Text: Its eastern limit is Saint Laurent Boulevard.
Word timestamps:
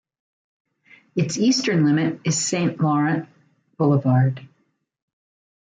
Its 1.15 1.37
eastern 1.37 1.85
limit 1.85 2.21
is 2.23 2.35
Saint 2.43 2.81
Laurent 2.81 3.29
Boulevard. 3.77 4.41